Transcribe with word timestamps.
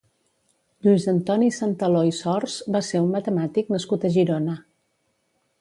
Lluís 0.85 1.05
Antoni 1.11 1.49
Santaló 1.57 2.01
i 2.11 2.15
Sors 2.21 2.57
va 2.77 2.83
ser 2.89 3.05
un 3.07 3.13
matemàtic 3.19 3.73
nascut 3.77 4.09
a 4.11 4.15
Girona. 4.17 4.61